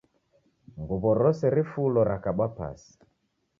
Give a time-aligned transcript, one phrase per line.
[0.79, 2.93] Nguwo rose rifulo rakabwa pasi